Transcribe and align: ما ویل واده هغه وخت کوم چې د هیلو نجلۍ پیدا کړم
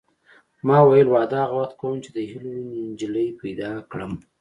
ما 0.67 0.77
ویل 0.89 1.07
واده 1.11 1.37
هغه 1.43 1.55
وخت 1.61 1.75
کوم 1.81 1.95
چې 2.03 2.09
د 2.13 2.17
هیلو 2.31 2.51
نجلۍ 2.89 3.27
پیدا 3.41 3.71
کړم 3.91 4.13